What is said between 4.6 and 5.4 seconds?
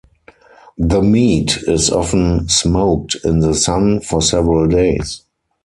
days.